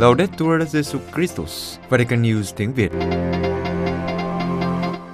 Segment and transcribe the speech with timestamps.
[0.00, 2.92] Laudetur Jesu Christus, Vatican News tiếng Việt.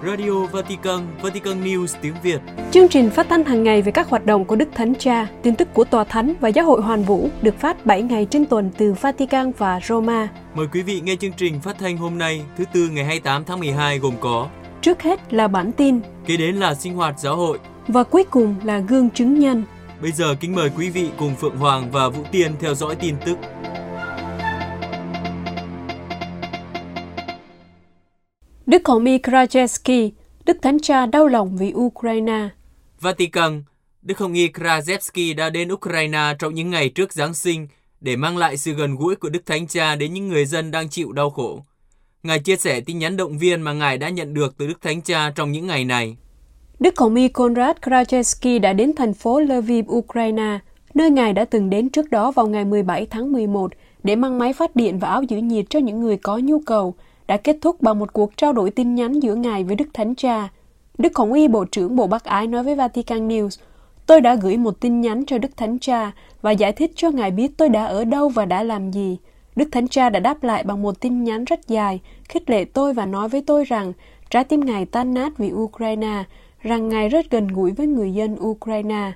[0.07, 2.41] Radio Vatican, Vatican News tiếng Việt.
[2.71, 5.57] Chương trình phát thanh hàng ngày về các hoạt động của Đức Thánh Cha, tin
[5.57, 8.71] tức của Tòa Thánh và Giáo hội Hoàn Vũ được phát 7 ngày trên tuần
[8.79, 10.29] từ Vatican và Roma.
[10.55, 13.61] Mời quý vị nghe chương trình phát thanh hôm nay, thứ tư ngày 28 tháng
[13.61, 14.49] 12 gồm có
[14.83, 17.59] Trước hết là bản tin Kế đến là sinh hoạt giáo hội.
[17.89, 19.65] và cuối cùng là gương chứng nhân.
[20.03, 23.15] Bây giờ kính mời quý vị cùng Phượng Hoàng và Vũ Tiên theo dõi tin
[23.27, 23.39] tức.
[28.67, 30.11] Đức Hồng Y Krajewski,
[30.47, 32.49] Đức Thánh Cha đau lòng vì Ukraine.
[33.01, 33.63] Vatican,
[34.03, 37.69] Đức Hồng Y Krajewski đã đến Ukraine trong những ngày trước Giáng sinh
[38.01, 40.89] để mang lại sự gần gũi của Đức Thánh Cha đến những người dân đang
[40.89, 41.65] chịu đau khổ.
[42.23, 45.03] Ngài chia sẻ tin nhắn động viên mà Ngài đã nhận được từ Đức Thánh
[45.03, 46.17] Cha trong những ngày này.
[46.81, 50.59] Đức Hồng Y Konrad Krajewski đã đến thành phố Lviv, Ukraine,
[50.95, 54.53] nơi Ngài đã từng đến trước đó vào ngày 17 tháng 11 để mang máy
[54.53, 56.95] phát điện và áo giữ nhiệt cho những người có nhu cầu,
[57.27, 60.15] đã kết thúc bằng một cuộc trao đổi tin nhắn giữa Ngài với Đức Thánh
[60.15, 60.49] Cha.
[60.99, 63.61] Đức Hồng Y Bộ trưởng Bộ bắc Ái nói với Vatican News,
[64.07, 67.31] Tôi đã gửi một tin nhắn cho Đức Thánh Cha và giải thích cho Ngài
[67.31, 69.19] biết tôi đã ở đâu và đã làm gì.
[69.57, 72.95] Đức Thánh Cha đã đáp lại bằng một tin nhắn rất dài, khích lệ tôi
[72.95, 73.93] và nói với tôi rằng
[74.31, 76.25] trái tim Ngài tan nát vì Ukraine,
[76.61, 79.13] rằng Ngài rất gần gũi với người dân Ukraine.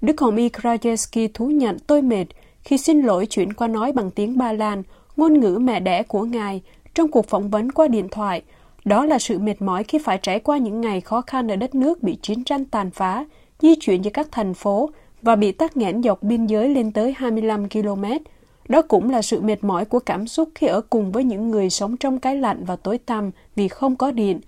[0.00, 2.26] Đức Hồng Y Krajewski thú nhận tôi mệt
[2.62, 4.82] khi xin lỗi chuyển qua nói bằng tiếng Ba Lan,
[5.16, 6.62] ngôn ngữ mẹ đẻ của Ngài,
[6.94, 8.42] trong cuộc phỏng vấn qua điện thoại.
[8.84, 11.74] Đó là sự mệt mỏi khi phải trải qua những ngày khó khăn ở đất
[11.74, 13.24] nước bị chiến tranh tàn phá,
[13.60, 14.90] di chuyển giữa các thành phố
[15.22, 18.04] và bị tắc nghẽn dọc biên giới lên tới 25 km.
[18.68, 21.70] Đó cũng là sự mệt mỏi của cảm xúc khi ở cùng với những người
[21.70, 24.40] sống trong cái lạnh và tối tăm vì không có điện.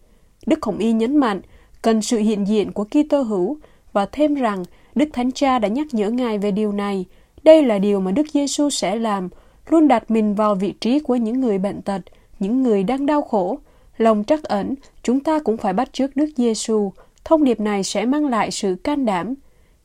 [0.46, 1.40] Đức Hồng Y nhấn mạnh,
[1.82, 3.58] cần sự hiện diện của Kitô hữu
[3.92, 7.04] và thêm rằng Đức Thánh Cha đã nhắc nhở Ngài về điều này.
[7.42, 9.28] Đây là điều mà Đức Giêsu sẽ làm,
[9.68, 12.00] luôn đặt mình vào vị trí của những người bệnh tật,
[12.38, 13.58] những người đang đau khổ.
[13.98, 16.92] Lòng trắc ẩn, chúng ta cũng phải bắt chước Đức Giêsu.
[17.24, 19.34] Thông điệp này sẽ mang lại sự can đảm.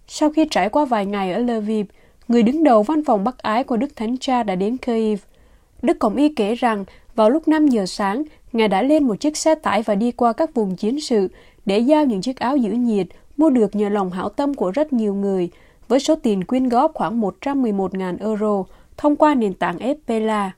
[0.07, 1.85] Sau khi trải qua vài ngày ở Lviv,
[2.27, 5.19] người đứng đầu văn phòng Bắc Ái của Đức Thánh Cha đã đến Kyiv.
[5.81, 6.85] Đức Cộng y kể rằng
[7.15, 8.23] vào lúc 5 giờ sáng,
[8.53, 11.27] Ngài đã lên một chiếc xe tải và đi qua các vùng chiến sự
[11.65, 13.07] để giao những chiếc áo giữ nhiệt
[13.37, 15.49] mua được nhờ lòng hảo tâm của rất nhiều người,
[15.87, 18.63] với số tiền quyên góp khoảng 111.000 euro
[18.97, 20.51] thông qua nền tảng Epela.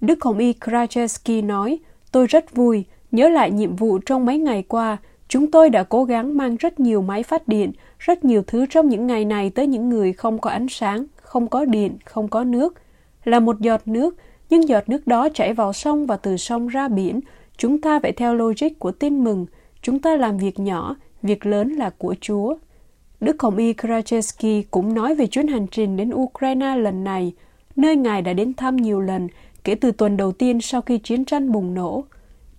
[0.00, 1.78] Đức Hồng Y Krajewski nói,
[2.12, 4.96] tôi rất vui, nhớ lại nhiệm vụ trong mấy ngày qua,
[5.28, 8.88] chúng tôi đã cố gắng mang rất nhiều máy phát điện, rất nhiều thứ trong
[8.88, 12.44] những ngày này tới những người không có ánh sáng, không có điện, không có
[12.44, 12.74] nước.
[13.24, 14.16] Là một giọt nước,
[14.50, 17.20] nhưng giọt nước đó chảy vào sông và từ sông ra biển,
[17.56, 19.46] chúng ta phải theo logic của tin mừng,
[19.82, 22.56] chúng ta làm việc nhỏ, việc lớn là của Chúa.
[23.20, 27.32] Đức Hồng Y Krajewski cũng nói về chuyến hành trình đến Ukraine lần này,
[27.76, 29.28] nơi Ngài đã đến thăm nhiều lần
[29.68, 32.04] kể từ tuần đầu tiên sau khi chiến tranh bùng nổ.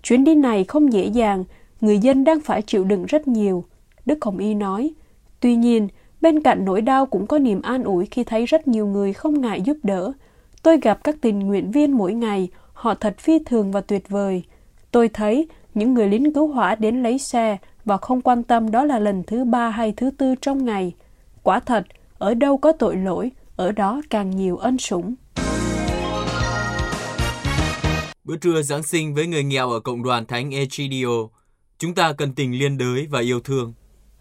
[0.03, 1.43] Chuyến đi này không dễ dàng,
[1.81, 3.63] người dân đang phải chịu đựng rất nhiều.
[4.05, 4.93] Đức Hồng Y nói,
[5.39, 5.87] tuy nhiên,
[6.21, 9.41] bên cạnh nỗi đau cũng có niềm an ủi khi thấy rất nhiều người không
[9.41, 10.11] ngại giúp đỡ.
[10.63, 14.43] Tôi gặp các tình nguyện viên mỗi ngày, họ thật phi thường và tuyệt vời.
[14.91, 18.83] Tôi thấy những người lính cứu hỏa đến lấy xe và không quan tâm đó
[18.83, 20.93] là lần thứ ba hay thứ tư trong ngày.
[21.43, 21.83] Quả thật,
[22.17, 25.15] ở đâu có tội lỗi, ở đó càng nhiều ân sủng.
[28.29, 31.07] Bữa trưa Giáng sinh với người nghèo ở cộng đoàn Thánh Egidio.
[31.77, 33.73] Chúng ta cần tình liên đới và yêu thương.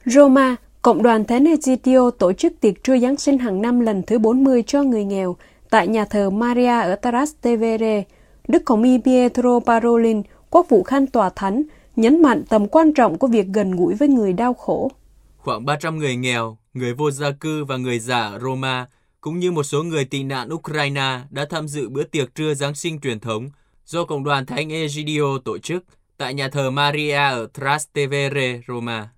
[0.04, 4.18] Roma, Cộng đoàn Thánh Egidio tổ chức tiệc trưa Giáng sinh hàng năm lần thứ
[4.18, 5.36] 40 cho người nghèo
[5.70, 8.04] tại nhà thờ Maria ở Trastevere.
[8.48, 11.62] Đức Hồng Y Pietro Parolin, quốc vụ khanh tòa thánh,
[11.96, 14.90] nhấn mạnh tầm quan trọng của việc gần gũi với người đau khổ.
[15.36, 18.86] Khoảng 300 người nghèo, người vô gia cư và người già ở Roma,
[19.20, 22.74] cũng như một số người tị nạn Ukraine đã tham dự bữa tiệc trưa Giáng
[22.74, 23.48] sinh truyền thống
[23.88, 25.84] do Cộng đoàn Thánh Egidio tổ chức
[26.16, 29.08] tại nhà thờ Maria ở Trastevere, Roma.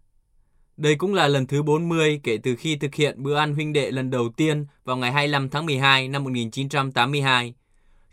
[0.76, 3.90] Đây cũng là lần thứ 40 kể từ khi thực hiện bữa ăn huynh đệ
[3.90, 7.55] lần đầu tiên vào ngày 25 tháng 12 năm 1982.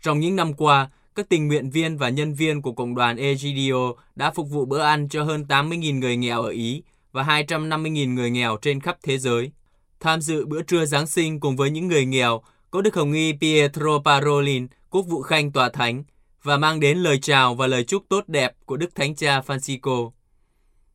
[0.02, 3.92] Trong những năm qua, các tình nguyện viên và nhân viên của Cộng đoàn Egidio
[4.14, 6.82] đã phục vụ bữa ăn cho hơn 80.000 người nghèo ở Ý
[7.12, 9.52] và 250.000 người nghèo trên khắp thế giới.
[10.00, 13.32] Tham dự bữa trưa Giáng sinh cùng với những người nghèo có Đức Hồng Y
[13.40, 16.04] Pietro Parolin, quốc vụ khanh tòa thánh,
[16.42, 20.10] và mang đến lời chào và lời chúc tốt đẹp của Đức Thánh Cha Francisco.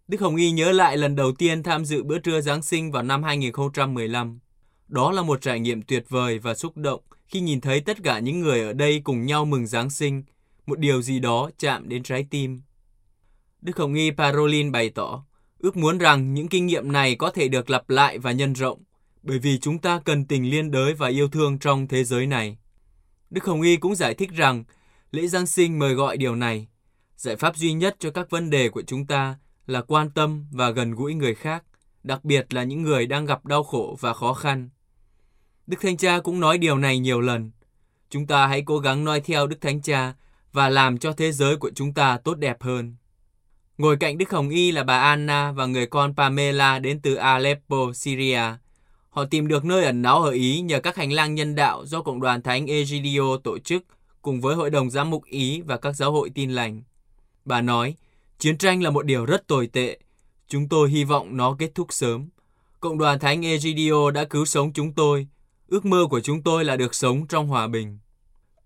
[0.08, 3.04] Đức Hồng Y nhớ lại lần đầu tiên tham dự bữa trưa Giáng sinh vào
[3.04, 4.40] năm 2015.
[4.88, 8.20] Đó là một trải nghiệm tuyệt vời và xúc động khi nhìn thấy tất cả
[8.20, 10.24] những người ở đây cùng nhau mừng Giáng sinh,
[10.66, 12.62] một điều gì đó chạm đến trái tim.
[13.62, 15.26] Đức Hồng Y Parolin bày tỏ,
[15.60, 18.84] ước muốn rằng những kinh nghiệm này có thể được lặp lại và nhân rộng,
[19.24, 22.58] bởi vì chúng ta cần tình liên đới và yêu thương trong thế giới này.
[23.30, 24.64] Đức Hồng Y cũng giải thích rằng
[25.14, 26.68] lễ Giáng sinh mời gọi điều này.
[27.16, 30.70] Giải pháp duy nhất cho các vấn đề của chúng ta là quan tâm và
[30.70, 31.64] gần gũi người khác,
[32.04, 34.70] đặc biệt là những người đang gặp đau khổ và khó khăn.
[35.68, 37.52] Đức Thánh Cha cũng nói điều này nhiều lần.
[38.10, 40.14] Chúng ta hãy cố gắng noi theo Đức Thánh Cha
[40.54, 42.96] và làm cho thế giới của chúng ta tốt đẹp hơn.
[43.78, 47.94] Ngồi cạnh Đức Hồng Y là bà Anna và người con Pamela đến từ Aleppo,
[47.96, 48.42] Syria.
[49.10, 52.02] Họ tìm được nơi ẩn náu ở Ý nhờ các hành lang nhân đạo do
[52.02, 53.84] Cộng đoàn Thánh Egidio tổ chức
[54.24, 56.82] cùng với Hội đồng Giám mục Ý và các giáo hội tin lành.
[57.46, 57.96] Bà nói,
[58.40, 60.00] chiến tranh là một điều rất tồi tệ.
[60.48, 62.30] Chúng tôi hy vọng nó kết thúc sớm.
[62.80, 65.28] Cộng đoàn Thánh Egidio đã cứu sống chúng tôi.
[65.68, 68.00] Ước mơ của chúng tôi là được sống trong hòa bình.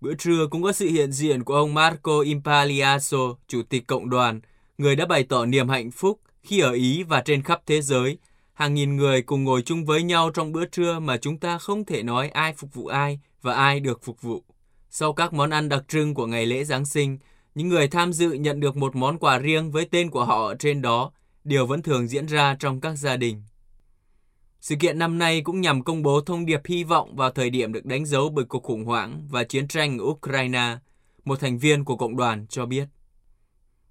[0.00, 3.18] Bữa trưa cũng có sự hiện diện của ông Marco Impaliaso,
[3.48, 4.40] Chủ tịch Cộng đoàn,
[4.78, 8.18] người đã bày tỏ niềm hạnh phúc khi ở Ý và trên khắp thế giới.
[8.52, 11.84] Hàng nghìn người cùng ngồi chung với nhau trong bữa trưa mà chúng ta không
[11.84, 14.44] thể nói ai phục vụ ai và ai được phục vụ.
[14.90, 17.18] Sau các món ăn đặc trưng của ngày lễ Giáng sinh,
[17.54, 20.54] những người tham dự nhận được một món quà riêng với tên của họ ở
[20.54, 21.12] trên đó,
[21.44, 23.42] điều vẫn thường diễn ra trong các gia đình.
[24.60, 27.72] Sự kiện năm nay cũng nhằm công bố thông điệp hy vọng vào thời điểm
[27.72, 30.76] được đánh dấu bởi cuộc khủng hoảng và chiến tranh ở Ukraine,
[31.24, 32.88] một thành viên của cộng đoàn cho biết.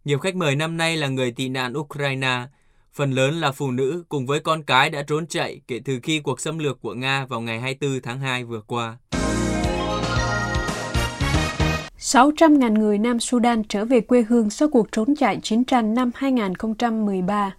[0.05, 2.47] Nhiều khách mời năm nay là người tị nạn Ukraine,
[2.93, 6.19] phần lớn là phụ nữ cùng với con cái đã trốn chạy kể từ khi
[6.19, 8.97] cuộc xâm lược của Nga vào ngày 24 tháng 2 vừa qua.
[11.99, 16.11] 600.000 người Nam Sudan trở về quê hương sau cuộc trốn chạy chiến tranh năm
[16.15, 17.55] 2013.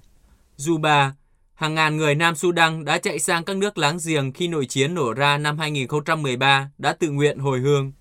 [0.58, 1.10] Juba,
[1.54, 4.94] hàng ngàn người Nam Sudan đã chạy sang các nước láng giềng khi nội chiến
[4.94, 7.92] nổ ra năm 2013 đã tự nguyện hồi hương.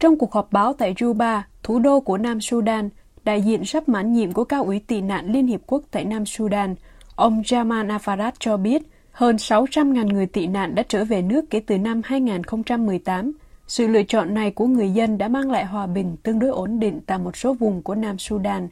[0.00, 2.88] Trong cuộc họp báo tại Juba, thủ đô của Nam Sudan,
[3.24, 6.26] đại diện sắp mãn nhiệm của cao ủy tị nạn Liên Hiệp Quốc tại Nam
[6.26, 6.74] Sudan,
[7.14, 11.60] ông Jamal Afarat cho biết hơn 600.000 người tị nạn đã trở về nước kể
[11.60, 13.32] từ năm 2018.
[13.66, 16.80] Sự lựa chọn này của người dân đã mang lại hòa bình tương đối ổn
[16.80, 18.68] định tại một số vùng của Nam Sudan.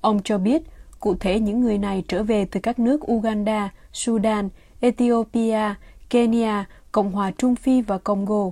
[0.00, 0.62] Ông cho biết,
[1.00, 4.48] cụ thể những người này trở về từ các nước Uganda, Sudan,
[4.80, 5.74] Ethiopia,
[6.10, 8.50] Kenya, Cộng hòa Trung Phi và Congo.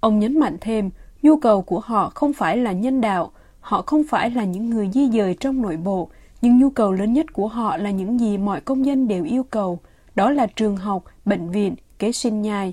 [0.00, 0.90] Ông nhấn mạnh thêm,
[1.22, 3.32] nhu cầu của họ không phải là nhân đạo,
[3.64, 6.08] Họ không phải là những người di dời trong nội bộ,
[6.42, 9.42] nhưng nhu cầu lớn nhất của họ là những gì mọi công dân đều yêu
[9.42, 9.78] cầu,
[10.14, 12.72] đó là trường học, bệnh viện, kế sinh nhai.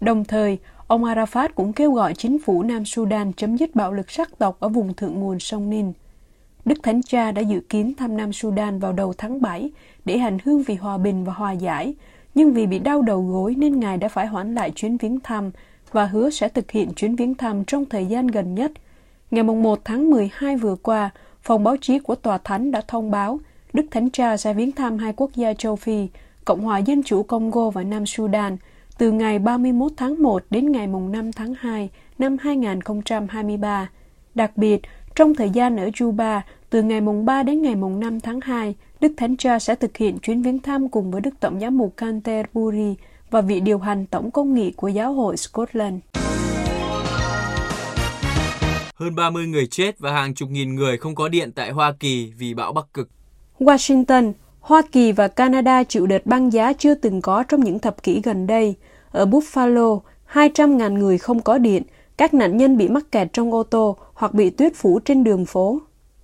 [0.00, 0.58] Đồng thời,
[0.92, 4.56] ông Arafat cũng kêu gọi chính phủ Nam Sudan chấm dứt bạo lực sắc tộc
[4.60, 5.92] ở vùng thượng nguồn sông Nin.
[6.64, 9.70] Đức Thánh Cha đã dự kiến thăm Nam Sudan vào đầu tháng 7
[10.04, 11.94] để hành hương vì hòa bình và hòa giải,
[12.34, 15.50] nhưng vì bị đau đầu gối nên Ngài đã phải hoãn lại chuyến viếng thăm
[15.92, 18.72] và hứa sẽ thực hiện chuyến viếng thăm trong thời gian gần nhất–
[19.32, 21.10] Ngày 1 tháng 12 vừa qua,
[21.42, 23.40] phòng báo chí của Tòa Thánh đã thông báo
[23.72, 26.08] Đức Thánh Cha sẽ viếng thăm hai quốc gia châu Phi,
[26.44, 28.56] Cộng hòa Dân chủ Congo và Nam Sudan
[29.02, 33.88] từ ngày 31 tháng 1 đến ngày 5 tháng 2 năm 2023.
[34.34, 34.80] Đặc biệt,
[35.14, 36.40] trong thời gian ở Juba,
[36.70, 39.96] từ ngày mùng 3 đến ngày mùng 5 tháng 2, Đức Thánh Cha sẽ thực
[39.96, 42.94] hiện chuyến viếng thăm cùng với Đức Tổng giám mục Canterbury
[43.30, 45.94] và vị điều hành tổng công nghị của giáo hội Scotland.
[48.94, 52.32] Hơn 30 người chết và hàng chục nghìn người không có điện tại Hoa Kỳ
[52.38, 53.10] vì bão Bắc Cực.
[53.58, 58.02] Washington, Hoa Kỳ và Canada chịu đợt băng giá chưa từng có trong những thập
[58.02, 58.76] kỷ gần đây.
[59.12, 60.00] Ở Buffalo,
[60.32, 61.82] 200.000 người không có điện,
[62.16, 65.46] các nạn nhân bị mắc kẹt trong ô tô hoặc bị tuyết phủ trên đường
[65.46, 65.80] phố.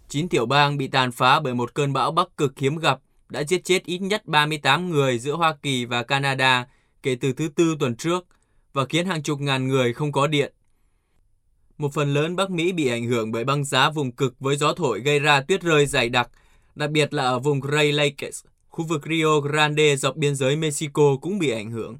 [0.08, 3.44] Chín tiểu bang bị tàn phá bởi một cơn bão Bắc Cực hiếm gặp đã
[3.44, 6.66] giết chết ít nhất 38 người giữa Hoa Kỳ và Canada
[7.02, 8.26] kể từ thứ Tư tuần trước
[8.72, 10.52] và khiến hàng chục ngàn người không có điện.
[11.78, 14.72] Một phần lớn Bắc Mỹ bị ảnh hưởng bởi băng giá vùng cực với gió
[14.72, 16.30] thổi gây ra tuyết rơi dày đặc,
[16.74, 21.16] đặc biệt là ở vùng Great Lakes, khu vực Rio Grande dọc biên giới Mexico
[21.20, 21.96] cũng bị ảnh hưởng.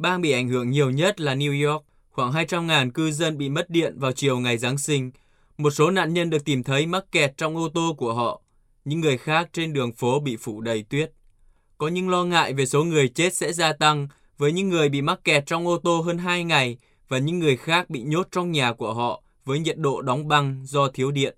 [0.00, 3.70] Bang bị ảnh hưởng nhiều nhất là New York, khoảng 200.000 cư dân bị mất
[3.70, 5.10] điện vào chiều ngày Giáng sinh.
[5.58, 8.42] Một số nạn nhân được tìm thấy mắc kẹt trong ô tô của họ,
[8.84, 11.12] những người khác trên đường phố bị phủ đầy tuyết.
[11.78, 15.02] Có những lo ngại về số người chết sẽ gia tăng với những người bị
[15.02, 16.78] mắc kẹt trong ô tô hơn 2 ngày
[17.08, 20.62] và những người khác bị nhốt trong nhà của họ với nhiệt độ đóng băng
[20.66, 21.36] do thiếu điện.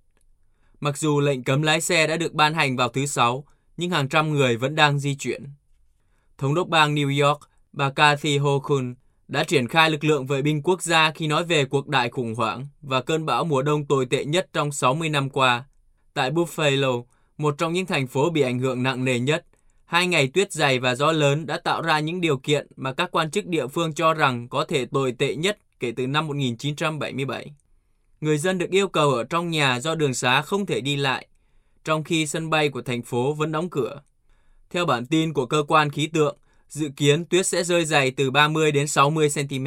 [0.81, 3.45] Mặc dù lệnh cấm lái xe đã được ban hành vào thứ Sáu,
[3.77, 5.45] nhưng hàng trăm người vẫn đang di chuyển.
[6.39, 8.93] Thống đốc bang New York, bà Kathy Hochul,
[9.29, 12.35] đã triển khai lực lượng vệ binh quốc gia khi nói về cuộc đại khủng
[12.35, 15.65] hoảng và cơn bão mùa đông tồi tệ nhất trong 60 năm qua.
[16.15, 17.05] Tại Buffalo,
[17.39, 19.47] một trong những thành phố bị ảnh hưởng nặng nề nhất,
[19.85, 23.11] hai ngày tuyết dày và gió lớn đã tạo ra những điều kiện mà các
[23.11, 27.53] quan chức địa phương cho rằng có thể tồi tệ nhất kể từ năm 1977.
[28.21, 31.27] Người dân được yêu cầu ở trong nhà do đường xá không thể đi lại,
[31.85, 34.03] trong khi sân bay của thành phố vẫn đóng cửa.
[34.71, 36.37] Theo bản tin của cơ quan khí tượng,
[36.73, 39.67] dự kiến tuyết sẽ rơi dày từ 30 đến 60 cm.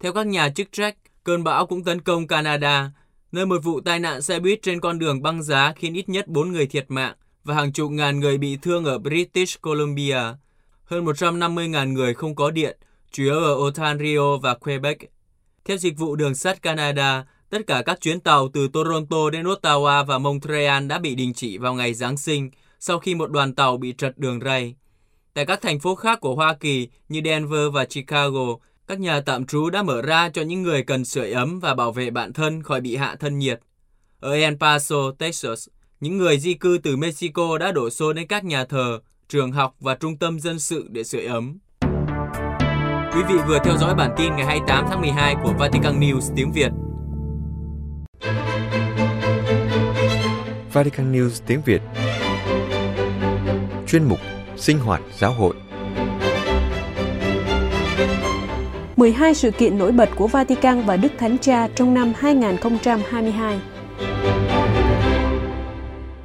[0.00, 0.96] Theo các nhà chức trách,
[1.26, 2.90] Cơn bão cũng tấn công Canada,
[3.32, 6.28] nơi một vụ tai nạn xe buýt trên con đường băng giá khiến ít nhất
[6.28, 10.20] 4 người thiệt mạng và hàng chục ngàn người bị thương ở British Columbia.
[10.84, 12.78] Hơn 150.000 người không có điện,
[13.12, 14.98] chủ yếu ở Ontario và Quebec.
[15.64, 20.04] Theo dịch vụ đường sắt Canada, tất cả các chuyến tàu từ Toronto đến Ottawa
[20.04, 23.76] và Montreal đã bị đình chỉ vào ngày Giáng sinh sau khi một đoàn tàu
[23.76, 24.74] bị trật đường ray.
[25.36, 29.46] Tại các thành phố khác của Hoa Kỳ như Denver và Chicago, các nhà tạm
[29.46, 32.62] trú đã mở ra cho những người cần sưởi ấm và bảo vệ bản thân
[32.62, 33.60] khỏi bị hạ thân nhiệt.
[34.20, 35.68] Ở El Paso, Texas,
[36.00, 39.74] những người di cư từ Mexico đã đổ xô đến các nhà thờ, trường học
[39.80, 41.58] và trung tâm dân sự để sưởi ấm.
[43.14, 46.52] Quý vị vừa theo dõi bản tin ngày 28 tháng 12 của Vatican News tiếng
[46.52, 46.70] Việt.
[50.72, 51.82] Vatican News tiếng Việt
[53.86, 54.18] Chuyên mục
[54.56, 55.54] Sinh hoạt giáo hội
[58.96, 63.60] 12 sự kiện nổi bật của Vatican và Đức Thánh Cha trong năm 2022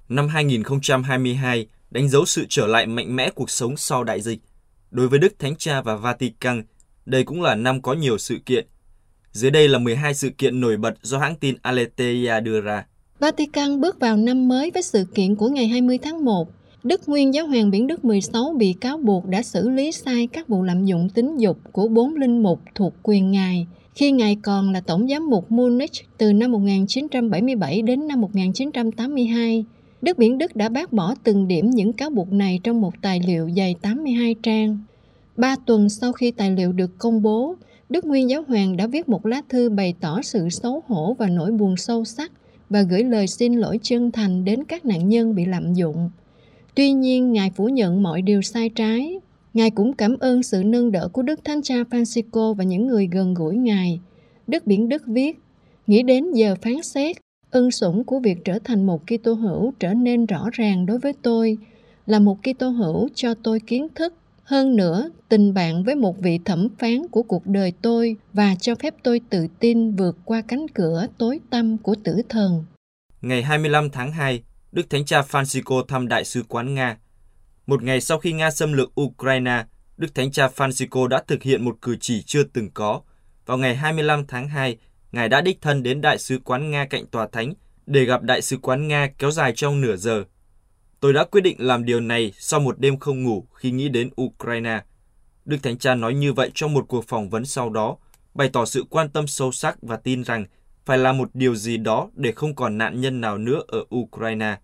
[0.09, 4.39] Năm 2022 đánh dấu sự trở lại mạnh mẽ cuộc sống sau đại dịch.
[4.91, 6.63] Đối với Đức Thánh Cha và Vatican,
[7.05, 8.67] đây cũng là năm có nhiều sự kiện.
[9.31, 12.85] Dưới đây là 12 sự kiện nổi bật do hãng tin Aletheia đưa ra.
[13.19, 16.60] Vatican bước vào năm mới với sự kiện của ngày 20 tháng 1.
[16.83, 20.47] Đức Nguyên Giáo hoàng Biển Đức 16 bị cáo buộc đã xử lý sai các
[20.47, 24.71] vụ lạm dụng tính dục của bốn linh mục thuộc quyền ngài khi ngài còn
[24.71, 29.65] là tổng giám mục Munich từ năm 1977 đến năm 1982.
[30.01, 33.21] Đức Biển Đức đã bác bỏ từng điểm những cáo buộc này trong một tài
[33.27, 34.79] liệu dày 82 trang.
[35.37, 37.55] Ba tuần sau khi tài liệu được công bố,
[37.89, 41.27] Đức Nguyên Giáo Hoàng đã viết một lá thư bày tỏ sự xấu hổ và
[41.27, 42.31] nỗi buồn sâu sắc
[42.69, 46.09] và gửi lời xin lỗi chân thành đến các nạn nhân bị lạm dụng.
[46.75, 49.19] Tuy nhiên, Ngài phủ nhận mọi điều sai trái.
[49.53, 53.07] Ngài cũng cảm ơn sự nâng đỡ của Đức Thánh Cha Francisco và những người
[53.11, 53.99] gần gũi Ngài.
[54.47, 55.39] Đức Biển Đức viết,
[55.87, 57.17] nghĩ đến giờ phán xét,
[57.51, 61.13] ân sủng của việc trở thành một Kitô hữu trở nên rõ ràng đối với
[61.21, 61.57] tôi
[62.05, 64.13] là một Kitô hữu cho tôi kiến thức
[64.43, 68.75] hơn nữa tình bạn với một vị thẩm phán của cuộc đời tôi và cho
[68.75, 72.65] phép tôi tự tin vượt qua cánh cửa tối tăm của tử thần.
[73.21, 76.97] Ngày 25 tháng 2, Đức Thánh Cha Francisco thăm Đại sứ quán Nga.
[77.67, 79.65] Một ngày sau khi Nga xâm lược Ukraine,
[79.97, 83.01] Đức Thánh Cha Francisco đã thực hiện một cử chỉ chưa từng có.
[83.45, 84.77] Vào ngày 25 tháng 2,
[85.11, 87.53] Ngài đã đích thân đến Đại sứ quán Nga cạnh Tòa Thánh
[87.85, 90.23] để gặp Đại sứ quán Nga kéo dài trong nửa giờ.
[90.99, 94.09] Tôi đã quyết định làm điều này sau một đêm không ngủ khi nghĩ đến
[94.21, 94.81] Ukraine.
[95.45, 97.97] Đức Thánh Cha nói như vậy trong một cuộc phỏng vấn sau đó,
[98.33, 100.45] bày tỏ sự quan tâm sâu sắc và tin rằng
[100.85, 104.57] phải làm một điều gì đó để không còn nạn nhân nào nữa ở Ukraine.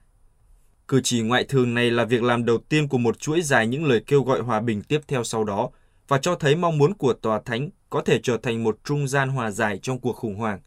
[0.88, 3.86] Cử chỉ ngoại thường này là việc làm đầu tiên của một chuỗi dài những
[3.86, 5.70] lời kêu gọi hòa bình tiếp theo sau đó
[6.08, 9.30] và cho thấy mong muốn của Tòa Thánh có thể trở thành một trung gian
[9.30, 10.60] hòa giải trong cuộc khủng hoảng.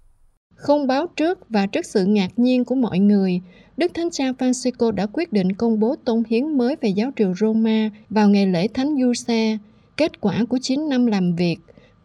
[0.54, 3.40] Không báo trước và trước sự ngạc nhiên của mọi người,
[3.76, 7.35] Đức Thánh Cha Francisco đã quyết định công bố tôn hiến mới về giáo triều
[7.35, 9.59] Roma vào ngày lễ Thánh Giuse,
[9.97, 11.57] kết quả của 9 năm làm việc.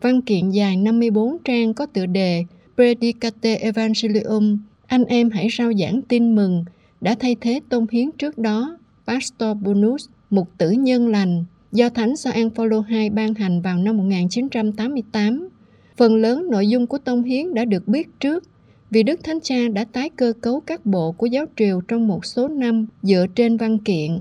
[0.02, 2.44] Văn kiện dài 54 trang có tựa đề
[2.76, 6.66] Predicate Evangelium, anh em hãy rao giảng tin mừng,
[7.02, 8.78] đã thay thế tôn hiến trước đó,
[9.08, 13.98] Pastor Bonus, mục tử nhân lành, do Thánh Gioan Phaolô II ban hành vào năm
[13.98, 15.50] 1988.
[15.98, 18.44] Phần lớn nội dung của tôn hiến đã được biết trước
[18.92, 22.26] vì Đức Thánh Cha đã tái cơ cấu các bộ của giáo triều trong một
[22.26, 24.20] số năm dựa trên văn kiện.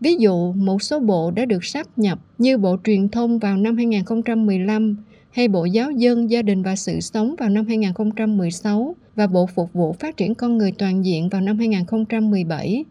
[0.00, 3.76] Ví dụ, một số bộ đã được sáp nhập như Bộ Truyền thông vào năm
[3.76, 4.96] 2015
[5.36, 9.72] hay Bộ Giáo dân, Gia đình và Sự sống vào năm 2016 và Bộ Phục
[9.72, 12.84] vụ Phát triển Con người Toàn diện vào năm 2017.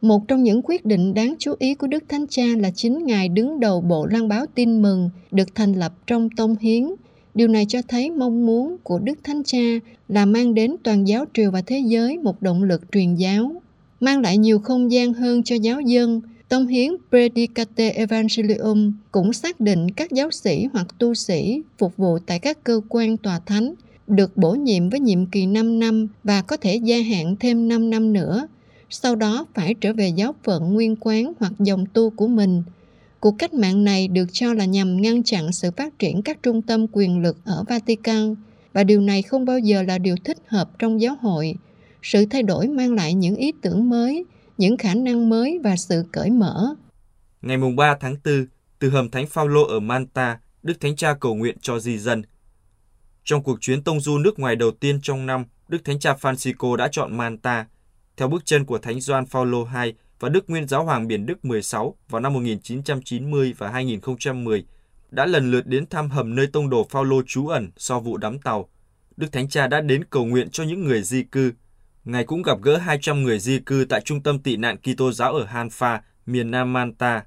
[0.00, 3.28] Một trong những quyết định đáng chú ý của Đức Thánh Cha là chính Ngài
[3.28, 6.90] đứng đầu Bộ Lan báo tin mừng được thành lập trong Tông Hiến.
[7.34, 11.24] Điều này cho thấy mong muốn của Đức Thánh Cha là mang đến toàn giáo
[11.34, 13.52] triều và thế giới một động lực truyền giáo,
[14.00, 16.20] mang lại nhiều không gian hơn cho giáo dân.
[16.52, 22.18] Tông hiến Predicate Evangelium cũng xác định các giáo sĩ hoặc tu sĩ phục vụ
[22.18, 23.74] tại các cơ quan tòa thánh
[24.06, 27.90] được bổ nhiệm với nhiệm kỳ 5 năm và có thể gia hạn thêm 5
[27.90, 28.48] năm nữa,
[28.90, 32.62] sau đó phải trở về giáo phận nguyên quán hoặc dòng tu của mình.
[33.20, 36.62] Cuộc cách mạng này được cho là nhằm ngăn chặn sự phát triển các trung
[36.62, 38.34] tâm quyền lực ở Vatican
[38.72, 41.54] và điều này không bao giờ là điều thích hợp trong giáo hội.
[42.02, 44.24] Sự thay đổi mang lại những ý tưởng mới,
[44.62, 46.74] những khả năng mới và sự cởi mở.
[47.42, 48.46] Ngày 3 tháng 4,
[48.78, 52.22] từ hầm Thánh Phaolô ở Manta, Đức Thánh Cha cầu nguyện cho di dân.
[53.24, 56.76] Trong cuộc chuyến tông du nước ngoài đầu tiên trong năm, Đức Thánh Cha Francisco
[56.76, 57.66] đã chọn Manta,
[58.16, 61.44] theo bước chân của Thánh Gioan Phaolô II và Đức Nguyên Giáo hoàng Biển Đức
[61.44, 64.66] 16 vào năm 1990 và 2010,
[65.10, 68.38] đã lần lượt đến thăm hầm nơi tông đồ Phaolô trú ẩn sau vụ đắm
[68.38, 68.68] tàu.
[69.16, 71.52] Đức Thánh Cha đã đến cầu nguyện cho những người di cư.
[72.04, 75.32] Ngài cũng gặp gỡ 200 người di cư tại trung tâm tị nạn Kitô giáo
[75.32, 77.24] ở Hanfa, miền Nam Manta.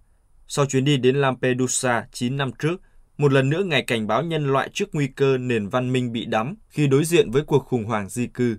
[0.48, 2.82] Sau chuyến đi đến Lampedusa 9 năm trước,
[3.18, 6.26] một lần nữa Ngài cảnh báo nhân loại trước nguy cơ nền văn minh bị
[6.26, 8.58] đắm khi đối diện với cuộc khủng hoảng di cư.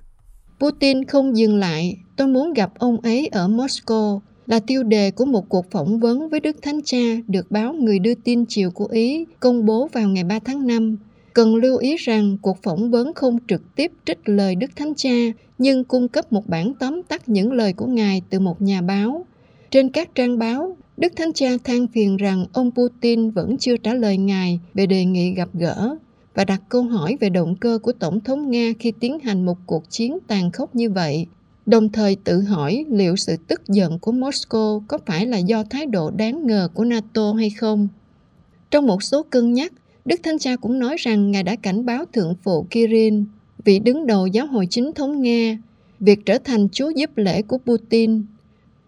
[0.60, 5.24] Putin không dừng lại, tôi muốn gặp ông ấy ở Moscow là tiêu đề của
[5.24, 8.88] một cuộc phỏng vấn với Đức Thánh Cha được báo Người đưa tin chiều của
[8.90, 10.96] Ý công bố vào ngày 3 tháng 5.
[11.32, 15.10] Cần lưu ý rằng cuộc phỏng vấn không trực tiếp trích lời Đức Thánh Cha,
[15.58, 19.26] nhưng cung cấp một bản tóm tắt những lời của Ngài từ một nhà báo.
[19.70, 23.94] Trên các trang báo, Đức Thánh Cha than phiền rằng ông Putin vẫn chưa trả
[23.94, 25.96] lời Ngài về đề nghị gặp gỡ
[26.34, 29.58] và đặt câu hỏi về động cơ của Tổng thống Nga khi tiến hành một
[29.66, 31.26] cuộc chiến tàn khốc như vậy
[31.66, 35.86] đồng thời tự hỏi liệu sự tức giận của Moscow có phải là do thái
[35.86, 37.88] độ đáng ngờ của NATO hay không.
[38.70, 39.72] Trong một số cân nhắc,
[40.04, 43.24] Đức Thánh Cha cũng nói rằng Ngài đã cảnh báo Thượng phụ Kirin,
[43.66, 45.58] vị đứng đầu giáo hội chính thống Nga,
[46.00, 48.22] việc trở thành chúa giúp lễ của Putin.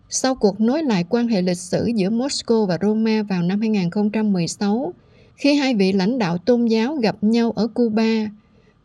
[0.09, 4.95] Sau cuộc nối lại quan hệ lịch sử giữa Moscow và Roma vào năm 2016,
[5.37, 8.29] khi hai vị lãnh đạo tôn giáo gặp nhau ở Cuba,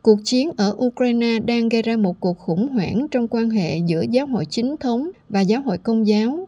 [0.04, 4.02] Cuộc chiến ở Ukraine đang gây ra một cuộc khủng hoảng trong quan hệ giữa
[4.10, 6.43] giáo hội chính thống và giáo hội công giáo.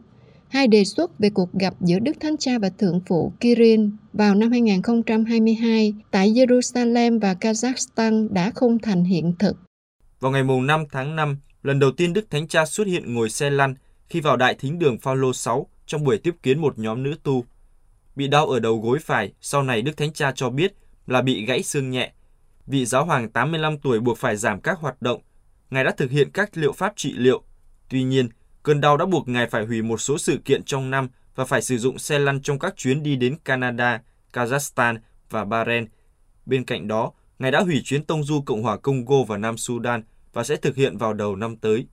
[0.48, 4.34] Hai đề xuất về cuộc gặp giữa Đức Thánh Cha và Thượng phụ Kirin vào
[4.34, 9.56] năm 2022 tại Jerusalem và Kazakhstan đã không thành hiện thực.
[10.20, 13.50] Vào ngày 5 tháng 5, lần đầu tiên Đức Thánh Cha xuất hiện ngồi xe
[13.50, 13.74] lăn
[14.08, 17.44] khi vào Đại Thính đường Phaolô 6 trong buổi tiếp kiến một nhóm nữ tu.
[18.16, 20.74] Bị đau ở đầu gối phải, sau này Đức Thánh Cha cho biết
[21.06, 22.12] là bị gãy xương nhẹ
[22.66, 25.20] vị giáo hoàng 85 tuổi buộc phải giảm các hoạt động.
[25.70, 27.42] Ngài đã thực hiện các liệu pháp trị liệu.
[27.88, 28.28] Tuy nhiên,
[28.66, 31.62] cơn đau đã buộc Ngài phải hủy một số sự kiện trong năm và phải
[31.62, 34.96] sử dụng xe lăn trong các chuyến đi đến Canada, Kazakhstan
[35.30, 35.84] và Bahrain.
[36.46, 40.02] Bên cạnh đó, Ngài đã hủy chuyến tông du Cộng hòa Congo và Nam Sudan
[40.32, 41.86] và sẽ thực hiện vào đầu năm tới.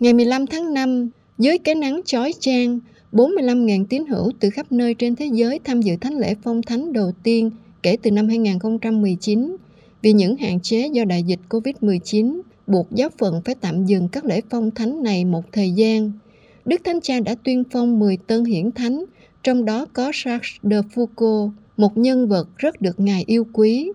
[0.00, 2.80] Ngày 15 tháng 5, dưới cái nắng chói chang,
[3.12, 6.92] 45.000 tín hữu từ khắp nơi trên thế giới tham dự thánh lễ phong thánh
[6.92, 7.50] đầu tiên
[7.82, 9.56] kể từ năm 2019
[10.02, 14.24] vì những hạn chế do đại dịch COVID-19 buộc giáo phận phải tạm dừng các
[14.24, 16.12] lễ phong thánh này một thời gian.
[16.64, 19.04] Đức Thánh Cha đã tuyên phong 10 tân hiển thánh,
[19.42, 23.92] trong đó có Charles de Foucault, một nhân vật rất được Ngài yêu quý.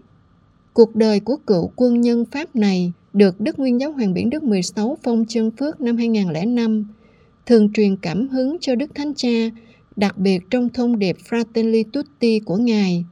[0.74, 4.44] Cuộc đời của cựu quân nhân Pháp này được Đức Nguyên Giáo Hoàng Biển Đức
[4.44, 6.86] 16 phong chân phước năm 2005,
[7.46, 9.50] thường truyền cảm hứng cho Đức Thánh Cha,
[9.96, 13.06] đặc biệt trong thông điệp Fratelli Tutti của Ngài.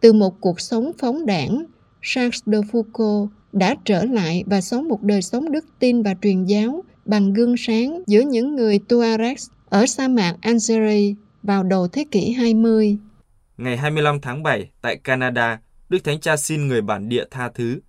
[0.00, 1.64] Từ một cuộc sống phóng đảng,
[2.02, 6.44] Charles de Foucault đã trở lại và sống một đời sống đức tin và truyền
[6.44, 9.36] giáo bằng gương sáng giữa những người Tuareg
[9.68, 12.96] ở sa mạc Algeria vào đầu thế kỷ 20.
[13.56, 17.80] Ngày 25 tháng 7 tại Canada, Đức Thánh Cha xin người bản địa tha thứ.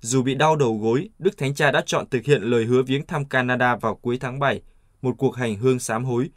[0.00, 3.06] Dù bị đau đầu gối, Đức Thánh Cha đã chọn thực hiện lời hứa viếng
[3.06, 4.62] thăm Canada vào cuối tháng 7,
[5.02, 6.28] một cuộc hành hương sám hối.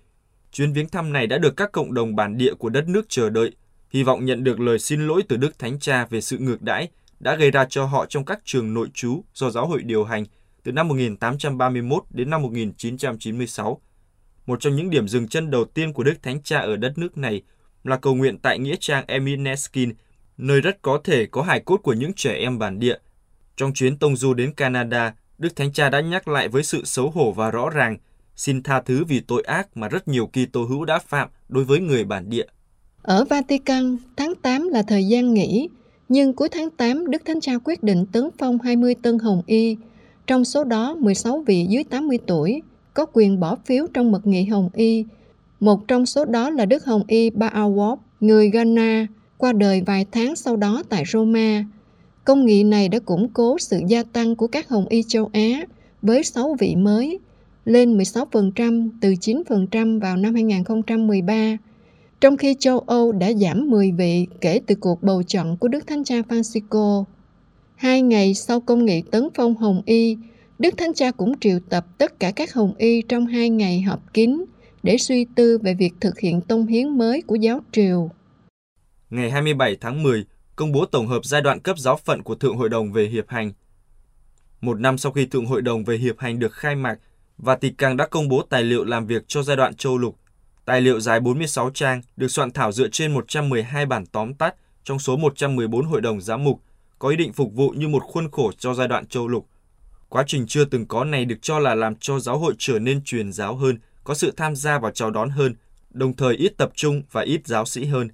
[0.52, 3.30] Chuyến viếng thăm này đã được các cộng đồng bản địa của đất nước chờ
[3.30, 3.52] đợi
[3.92, 6.90] hy vọng nhận được lời xin lỗi từ Đức Thánh Cha về sự ngược đãi
[7.22, 10.26] đã gây ra cho họ trong các trường nội trú do giáo hội điều hành
[10.64, 13.82] từ năm 1831 đến năm 1996.
[14.46, 17.18] Một trong những điểm dừng chân đầu tiên của Đức Thánh Cha ở đất nước
[17.18, 17.42] này
[17.84, 19.94] là cầu nguyện tại Nghĩa trang Emineskin,
[20.38, 22.98] nơi rất có thể có hài cốt của những trẻ em bản địa.
[23.56, 27.10] Trong chuyến tông du đến Canada, Đức Thánh Cha đã nhắc lại với sự xấu
[27.10, 27.98] hổ và rõ ràng,
[28.36, 31.80] xin tha thứ vì tội ác mà rất nhiều Kitô hữu đã phạm đối với
[31.80, 32.46] người bản địa.
[33.02, 35.70] Ở Vatican, tháng 8 là thời gian nghỉ,
[36.12, 39.78] nhưng cuối tháng 8, Đức Thánh Cha quyết định tấn phong 20 tân hồng y.
[40.28, 42.62] Trong số đó, 16 vị dưới 80 tuổi
[42.94, 45.06] có quyền bỏ phiếu trong mật nghị hồng y.
[45.60, 50.36] Một trong số đó là Đức Hồng Y Baawop, người Ghana, qua đời vài tháng
[50.36, 51.66] sau đó tại Roma.
[52.26, 55.66] Công nghị này đã củng cố sự gia tăng của các hồng y châu Á
[56.02, 57.20] với 6 vị mới,
[57.66, 61.58] lên 16% từ 9% vào năm 2013
[62.22, 65.88] trong khi châu Âu đã giảm 10 vị kể từ cuộc bầu chọn của Đức
[65.88, 67.04] Thánh Cha Francisco.
[67.76, 70.18] Hai ngày sau công nghị tấn phong Hồng Y,
[70.60, 74.14] Đức Thánh Cha cũng triệu tập tất cả các Hồng Y trong hai ngày họp
[74.14, 74.46] kín
[74.84, 78.10] để suy tư về việc thực hiện tông hiến mới của giáo triều.
[79.10, 82.58] Ngày 27 tháng 10, công bố tổng hợp giai đoạn cấp giáo phận của Thượng
[82.58, 83.52] Hội đồng về Hiệp hành.
[84.62, 87.00] Một năm sau khi Thượng Hội đồng về Hiệp hành được khai mạc,
[87.38, 90.21] Vatican đã công bố tài liệu làm việc cho giai đoạn châu lục
[90.66, 95.00] Tài liệu dài 46 trang được soạn thảo dựa trên 112 bản tóm tắt trong
[95.00, 96.62] số 114 hội đồng giám mục,
[97.00, 99.48] có ý định phục vụ như một khuôn khổ cho giai đoạn châu lục.
[100.10, 103.04] Quá trình chưa từng có này được cho là làm cho giáo hội trở nên
[103.04, 105.56] truyền giáo hơn, có sự tham gia và chào đón hơn,
[105.90, 108.10] đồng thời ít tập trung và ít giáo sĩ hơn.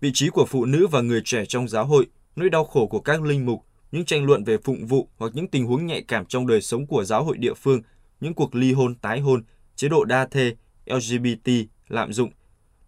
[0.00, 3.00] Vị trí của phụ nữ và người trẻ trong giáo hội, nỗi đau khổ của
[3.00, 6.24] các linh mục, những tranh luận về phụng vụ hoặc những tình huống nhạy cảm
[6.26, 7.80] trong đời sống của giáo hội địa phương,
[8.20, 9.42] những cuộc ly hôn, tái hôn,
[9.76, 10.54] chế độ đa thê,
[10.86, 11.50] LGBT,
[11.90, 12.30] lạm dụng.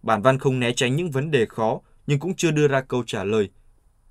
[0.03, 3.03] Bản văn không né tránh những vấn đề khó nhưng cũng chưa đưa ra câu
[3.07, 3.49] trả lời.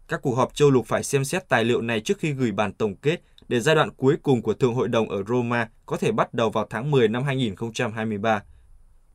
[0.08, 2.73] Các cuộc họp châu lục phải xem xét tài liệu này trước khi gửi bản
[2.73, 6.12] tổng kết để giai đoạn cuối cùng của Thượng Hội đồng ở Roma có thể
[6.12, 8.43] bắt đầu vào tháng 10 năm 2023.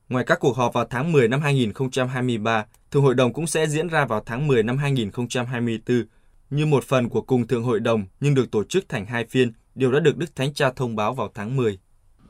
[0.09, 3.87] Ngoài các cuộc họp vào tháng 10 năm 2023, Thượng Hội đồng cũng sẽ diễn
[3.87, 6.05] ra vào tháng 10 năm 2024
[6.49, 9.51] như một phần của cùng Thượng Hội đồng nhưng được tổ chức thành hai phiên,
[9.75, 11.79] điều đã được Đức Thánh Cha thông báo vào tháng 10.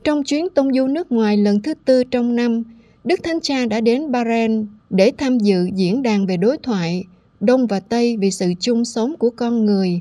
[0.04, 2.62] Trong chuyến tông du nước ngoài lần thứ tư trong năm,
[3.08, 7.04] Đức Thánh Cha đã đến Bahrain để tham dự diễn đàn về đối thoại
[7.40, 10.00] Đông và Tây vì sự chung sống của con người.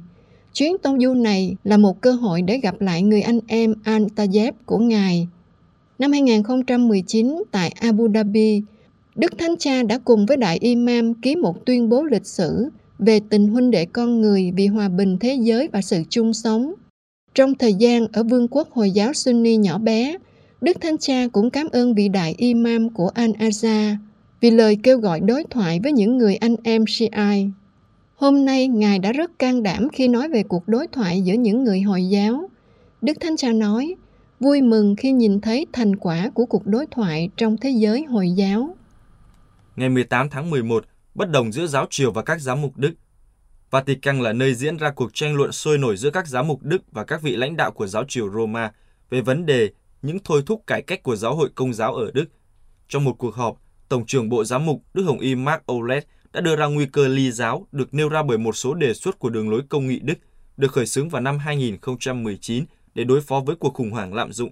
[0.54, 4.52] Chuyến tông du này là một cơ hội để gặp lại người anh em Al-Tayeb
[4.66, 5.28] của Ngài.
[6.00, 8.62] Năm 2019 tại Abu Dhabi,
[9.16, 13.20] Đức Thánh Cha đã cùng với Đại Imam ký một tuyên bố lịch sử về
[13.30, 16.74] tình huynh đệ con người vì hòa bình thế giới và sự chung sống.
[17.36, 20.18] Trong thời gian ở Vương quốc Hồi giáo Sunni nhỏ bé,
[20.62, 23.96] Đức Thánh Cha cũng cảm ơn vị đại imam của Al-Azhar
[24.42, 27.50] vì lời kêu gọi đối thoại với những người anh em Shiite.
[28.16, 31.64] Hôm nay, Ngài đã rất can đảm khi nói về cuộc đối thoại giữa những
[31.64, 32.50] người Hồi giáo.
[33.02, 33.96] Đức Thánh Cha nói,
[34.40, 38.32] vui mừng khi nhìn thấy thành quả của cuộc đối thoại trong thế giới Hồi
[38.32, 38.76] giáo.
[39.76, 42.94] Ngày 18 tháng 11, bất đồng giữa giáo triều và các giám mục Đức.
[43.72, 46.82] Vatican là nơi diễn ra cuộc tranh luận sôi nổi giữa các giám mục Đức
[46.92, 48.72] và các vị lãnh đạo của giáo triều Roma
[49.10, 49.70] về vấn đề
[50.02, 52.26] những thôi thúc cải cách của giáo hội công giáo ở Đức.
[52.88, 56.42] Trong một cuộc họp, Tổng trưởng Bộ Giám mục Đức Hồng Y Mark Olet đã
[56.42, 59.30] đưa ra nguy cơ ly giáo được nêu ra bởi một số đề xuất của
[59.30, 60.18] đường lối công nghị Đức
[60.58, 64.52] được khởi xướng vào năm 2019 để đối phó với cuộc khủng hoảng lạm dụng.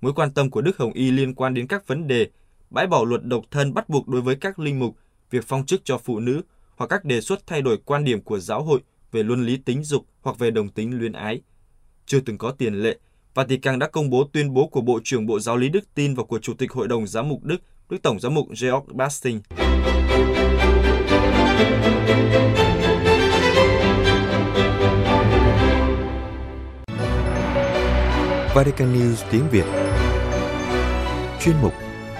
[0.00, 2.28] Mối quan tâm của Đức Hồng Y liên quan đến các vấn đề
[2.70, 4.96] bãi bỏ luật độc thân bắt buộc đối với các linh mục,
[5.30, 6.42] việc phong chức cho phụ nữ
[6.76, 8.80] hoặc các đề xuất thay đổi quan điểm của giáo hội
[9.12, 11.40] về luân lý tính dục hoặc về đồng tính luyến ái.
[12.06, 12.98] Chưa từng có tiền lệ,
[13.34, 16.22] Vatican đã công bố tuyên bố của Bộ trưởng Bộ Giáo lý Đức tin và
[16.24, 17.56] của Chủ tịch Hội đồng Giám mục Đức,
[17.90, 19.40] Đức Tổng Giám mục Georg Basting.
[28.54, 29.64] Vatican News tiếng Việt.
[31.40, 31.72] Chuyên mục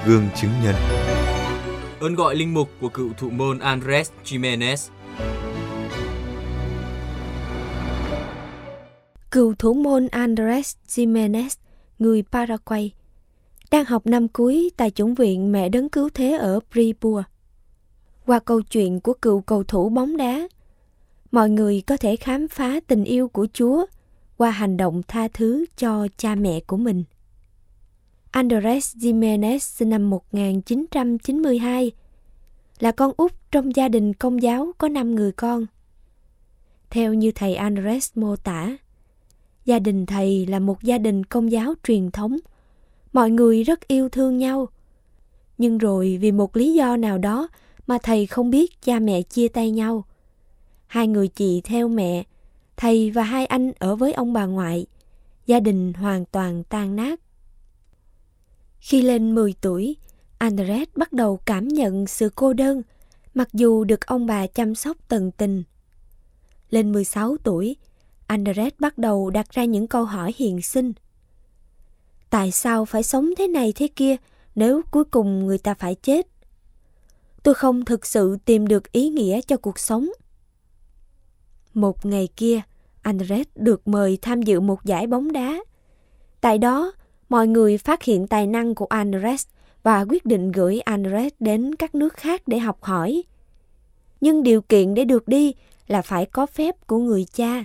[0.07, 0.75] Gương chứng nhân.
[2.01, 4.89] Ơn gọi linh mục của cựu thụ môn Andres Jimenez
[9.33, 11.57] Cựu thủ môn Andres Jimenez,
[11.99, 12.93] người Paraguay,
[13.71, 17.23] đang học năm cuối tại chủng viện Mẹ Đấng Cứu Thế ở Pripua.
[18.27, 20.49] Qua câu chuyện của cựu cầu thủ bóng đá,
[21.31, 23.87] mọi người có thể khám phá tình yêu của Chúa
[24.37, 27.05] qua hành động tha thứ cho cha mẹ của mình.
[28.31, 31.93] Andres Jimenez sinh năm 1992,
[32.79, 35.67] là con út trong gia đình công giáo có 5 người con.
[36.91, 38.77] Theo như thầy Andres mô tả,
[39.65, 42.37] gia đình thầy là một gia đình công giáo truyền thống.
[43.13, 44.69] Mọi người rất yêu thương nhau.
[45.59, 47.49] Nhưng rồi vì một lý do nào đó
[47.87, 50.05] mà thầy không biết cha mẹ chia tay nhau.
[50.87, 52.23] Hai người chị theo mẹ,
[52.77, 54.87] thầy và hai anh ở với ông bà ngoại.
[55.47, 57.21] Gia đình hoàn toàn tan nát.
[58.81, 59.97] Khi lên 10 tuổi,
[60.39, 62.83] Andres bắt đầu cảm nhận sự cô đơn,
[63.35, 65.63] mặc dù được ông bà chăm sóc tận tình.
[66.71, 67.77] Lên 16 tuổi,
[68.33, 70.93] Andres bắt đầu đặt ra những câu hỏi hiền sinh.
[72.31, 74.17] Tại sao phải sống thế này thế kia
[74.55, 76.27] nếu cuối cùng người ta phải chết?
[77.43, 80.09] Tôi không thực sự tìm được ý nghĩa cho cuộc sống.
[81.75, 82.61] Một ngày kia,
[83.03, 85.59] Andres được mời tham dự một giải bóng đá.
[86.41, 86.93] Tại đó,
[87.29, 89.47] mọi người phát hiện tài năng của Andres
[89.83, 93.23] và quyết định gửi Andres đến các nước khác để học hỏi.
[94.21, 95.55] Nhưng điều kiện để được đi
[95.87, 97.65] là phải có phép của người cha.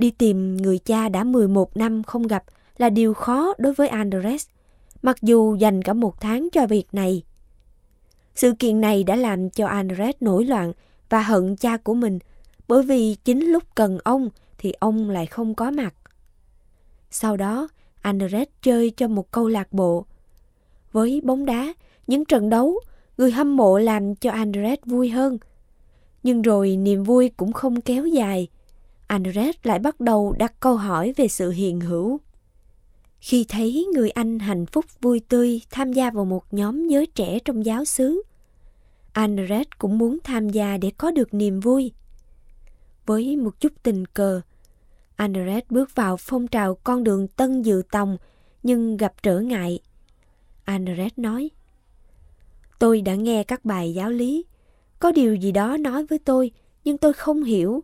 [0.00, 2.44] Đi tìm người cha đã 11 năm không gặp
[2.78, 4.46] là điều khó đối với Andres,
[5.02, 7.22] mặc dù dành cả một tháng cho việc này.
[8.34, 10.72] Sự kiện này đã làm cho Andres nổi loạn
[11.08, 12.18] và hận cha của mình
[12.68, 15.94] bởi vì chính lúc cần ông thì ông lại không có mặt.
[17.10, 17.68] Sau đó,
[18.00, 20.04] Andres chơi cho một câu lạc bộ.
[20.92, 21.72] Với bóng đá,
[22.06, 22.80] những trận đấu,
[23.18, 25.38] người hâm mộ làm cho Andres vui hơn.
[26.22, 28.48] Nhưng rồi niềm vui cũng không kéo dài.
[29.10, 32.20] Andres lại bắt đầu đặt câu hỏi về sự hiện hữu.
[33.20, 37.38] Khi thấy người Anh hạnh phúc vui tươi tham gia vào một nhóm giới trẻ
[37.44, 38.22] trong giáo xứ,
[39.12, 41.92] Andres cũng muốn tham gia để có được niềm vui.
[43.06, 44.40] Với một chút tình cờ,
[45.16, 48.16] Andres bước vào phong trào con đường Tân Dự Tòng
[48.62, 49.78] nhưng gặp trở ngại.
[50.64, 51.50] Andres nói,
[52.78, 54.44] Tôi đã nghe các bài giáo lý,
[54.98, 56.50] có điều gì đó nói với tôi
[56.84, 57.82] nhưng tôi không hiểu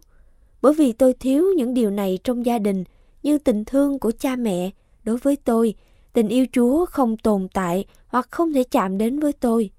[0.66, 2.84] bởi vì tôi thiếu những điều này trong gia đình
[3.22, 4.70] như tình thương của cha mẹ
[5.04, 5.74] đối với tôi,
[6.12, 9.70] tình yêu chúa không tồn tại hoặc không thể chạm đến với tôi.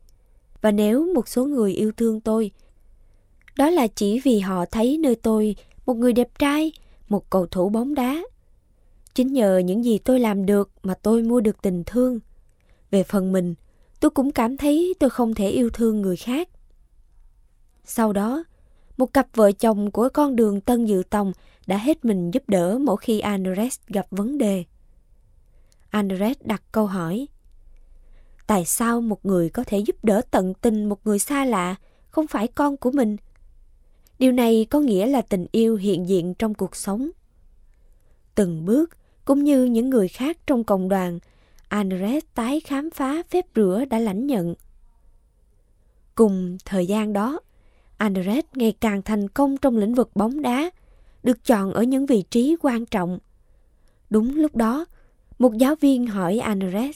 [0.62, 2.52] Và nếu một số người yêu thương tôi,
[3.58, 6.71] đó là chỉ vì họ thấy nơi tôi một người đẹp trai,
[7.10, 8.23] một cầu thủ bóng đá.
[9.13, 12.19] Chính nhờ những gì tôi làm được mà tôi mua được tình thương.
[12.91, 13.56] Về phần mình,
[14.00, 16.50] tôi cũng cảm thấy tôi không thể yêu thương người khác.
[17.84, 18.43] Sau đó
[18.97, 21.31] một cặp vợ chồng của con đường Tân Dự Tông
[21.67, 24.63] đã hết mình giúp đỡ mỗi khi Andres gặp vấn đề.
[25.89, 27.27] Andres đặt câu hỏi.
[28.47, 31.75] Tại sao một người có thể giúp đỡ tận tình một người xa lạ,
[32.10, 33.17] không phải con của mình?
[34.19, 37.10] Điều này có nghĩa là tình yêu hiện diện trong cuộc sống.
[38.36, 38.89] Từng bước,
[39.25, 41.19] cũng như những người khác trong cộng đoàn,
[41.67, 44.55] Andres tái khám phá phép rửa đã lãnh nhận.
[46.15, 47.39] Cùng thời gian đó,
[47.97, 50.69] Andres ngày càng thành công trong lĩnh vực bóng đá,
[51.23, 53.19] được chọn ở những vị trí quan trọng.
[54.10, 54.86] Đúng lúc đó,
[55.39, 56.95] một giáo viên hỏi Andres,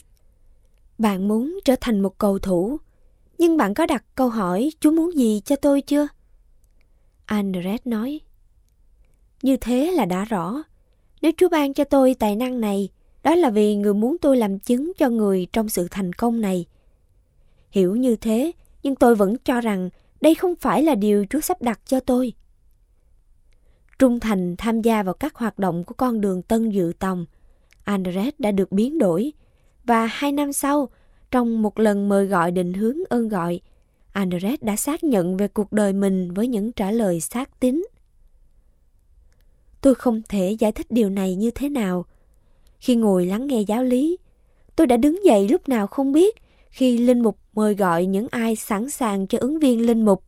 [0.98, 2.76] bạn muốn trở thành một cầu thủ,
[3.38, 6.08] nhưng bạn có đặt câu hỏi Chúa muốn gì cho tôi chưa?
[7.26, 8.20] Andres nói,
[9.42, 10.62] như thế là đã rõ.
[11.22, 12.88] Nếu Chúa ban cho tôi tài năng này,
[13.22, 16.66] đó là vì người muốn tôi làm chứng cho người trong sự thành công này.
[17.70, 19.90] Hiểu như thế, nhưng tôi vẫn cho rằng
[20.22, 22.32] đây không phải là điều Chúa sắp đặt cho tôi.
[23.98, 27.26] Trung thành tham gia vào các hoạt động của con đường Tân Dự Tòng,
[27.84, 29.32] Andres đã được biến đổi
[29.84, 30.88] và hai năm sau,
[31.30, 33.60] trong một lần mời gọi định hướng ơn gọi,
[34.12, 37.84] Andres đã xác nhận về cuộc đời mình với những trả lời xác tín.
[39.80, 42.04] Tôi không thể giải thích điều này như thế nào.
[42.78, 44.18] Khi ngồi lắng nghe giáo lý,
[44.76, 46.36] tôi đã đứng dậy lúc nào không biết
[46.72, 50.24] khi linh mục mời gọi những ai sẵn sàng cho ứng viên linh mục.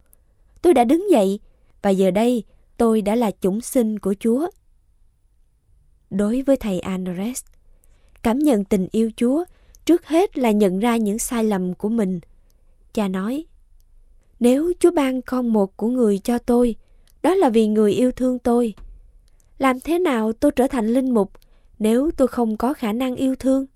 [0.62, 1.40] Tôi đã đứng dậy
[1.82, 2.44] và giờ đây
[2.76, 4.48] tôi đã là chủng sinh của Chúa.
[6.10, 7.44] Đối với thầy Andres,
[8.22, 9.44] cảm nhận tình yêu Chúa
[9.84, 12.20] trước hết là nhận ra những sai lầm của mình.
[12.94, 13.44] Cha nói,
[14.40, 16.74] nếu Chúa ban con một của người cho tôi,
[17.22, 18.74] đó là vì người yêu thương tôi.
[19.58, 21.32] Làm thế nào tôi trở thành linh mục
[21.78, 23.66] nếu tôi không có khả năng yêu thương?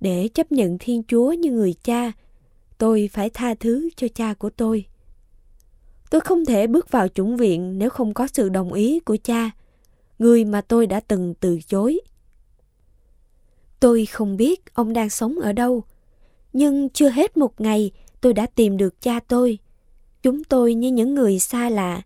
[0.00, 2.12] Để chấp nhận Thiên Chúa như người cha,
[2.78, 4.86] tôi phải tha thứ cho cha của tôi.
[6.10, 9.50] Tôi không thể bước vào chủng viện nếu không có sự đồng ý của cha,
[10.18, 12.00] người mà tôi đã từng từ chối.
[13.80, 15.84] Tôi không biết ông đang sống ở đâu,
[16.52, 19.58] nhưng chưa hết một ngày tôi đã tìm được cha tôi.
[20.22, 22.02] Chúng tôi như những người xa lạ,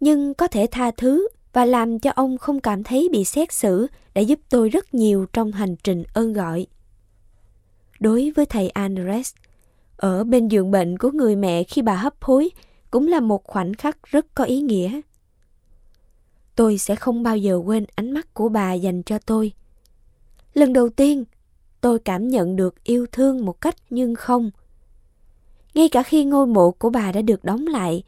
[0.00, 3.86] nhưng có thể tha thứ và làm cho ông không cảm thấy bị xét xử
[4.14, 6.66] đã giúp tôi rất nhiều trong hành trình ơn gọi.
[8.00, 9.34] Đối với thầy Andres,
[9.96, 12.50] ở bên giường bệnh của người mẹ khi bà hấp hối
[12.90, 15.00] cũng là một khoảnh khắc rất có ý nghĩa.
[16.56, 19.52] Tôi sẽ không bao giờ quên ánh mắt của bà dành cho tôi.
[20.54, 21.24] Lần đầu tiên,
[21.80, 24.50] tôi cảm nhận được yêu thương một cách nhưng không.
[25.74, 28.02] Ngay cả khi ngôi mộ của bà đã được đóng lại,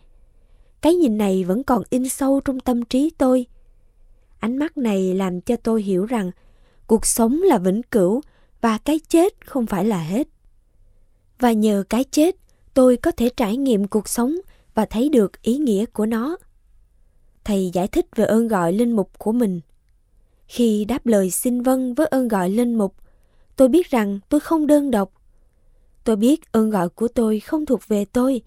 [0.81, 3.47] cái nhìn này vẫn còn in sâu trong tâm trí tôi.
[4.39, 6.31] Ánh mắt này làm cho tôi hiểu rằng
[6.87, 8.21] cuộc sống là vĩnh cửu
[8.61, 10.29] và cái chết không phải là hết.
[11.39, 12.37] Và nhờ cái chết,
[12.75, 14.35] tôi có thể trải nghiệm cuộc sống
[14.75, 16.37] và thấy được ý nghĩa của nó.
[17.45, 19.61] Thầy giải thích về ơn gọi linh mục của mình.
[20.47, 22.95] Khi đáp lời xin vâng với ơn gọi linh mục,
[23.57, 25.13] tôi biết rằng tôi không đơn độc.
[26.05, 28.43] Tôi biết ơn gọi của tôi không thuộc về tôi.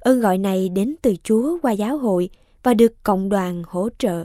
[0.00, 2.30] Ơn gọi này đến từ Chúa qua giáo hội
[2.62, 4.24] và được cộng đoàn hỗ trợ.